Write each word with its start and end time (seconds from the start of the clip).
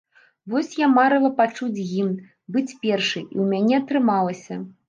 Вось 0.53 0.71
я 0.83 0.87
марыла 0.93 1.31
пачуць 1.41 1.83
гімн, 1.91 2.15
быць 2.57 2.67
першай, 2.83 3.23
і 3.33 3.35
ў 3.43 3.45
мяне 3.55 3.73
атрымалася. 3.83 4.63